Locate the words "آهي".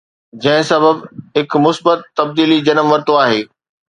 3.27-3.45